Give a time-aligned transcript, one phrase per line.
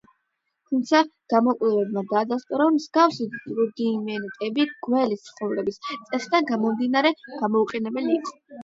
[0.69, 3.27] თუმცაღა გამოკვლევებმა დაადასტურა, რომ მსგავსი
[3.61, 8.39] რუდიმენტები, გველის ცხოვრების წესიდან გამომდინარე, გამოუყენებელი იყო.